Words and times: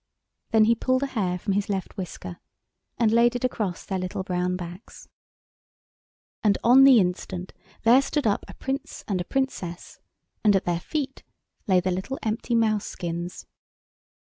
Then 0.49 0.63
he 0.63 0.73
pulled 0.73 1.03
a 1.03 1.13
hair 1.13 1.37
from 1.37 1.53
his 1.53 1.69
left 1.69 1.95
whisker 1.95 2.39
and 2.97 3.11
laid 3.11 3.35
it 3.35 3.43
across 3.43 3.85
their 3.85 3.99
little 3.99 4.23
brown 4.23 4.55
backs. 4.55 5.07
And 6.43 6.57
on 6.63 6.85
the 6.85 6.99
instant 6.99 7.53
there 7.83 8.01
stood 8.01 8.25
up 8.25 8.43
a 8.47 8.55
Prince 8.55 9.03
and 9.07 9.21
a 9.21 9.25
Princess 9.25 9.99
and 10.43 10.55
at 10.55 10.65
their 10.65 10.79
feet 10.79 11.21
lay 11.67 11.79
the 11.79 11.91
little 11.91 12.17
empty 12.23 12.55
mouse 12.55 12.87
skins. 12.87 13.45